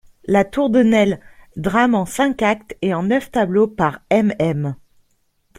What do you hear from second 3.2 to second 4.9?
tableaux, par MM.